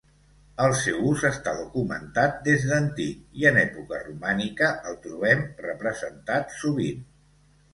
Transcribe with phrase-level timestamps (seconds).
[0.67, 7.07] El seu ús està documentat des d'antic i en època romànica el trobem representat sovint.